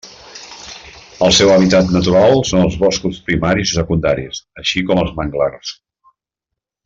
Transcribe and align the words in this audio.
El 1.25 1.35
seu 1.39 1.51
hàbitat 1.55 1.91
natural 1.95 2.33
són 2.51 2.63
els 2.69 2.79
boscos 2.85 3.21
primaris 3.29 3.75
i 3.75 3.79
secundaris, 3.81 4.41
així 4.63 4.85
com 4.89 5.03
els 5.03 5.13
manglars. 5.21 5.75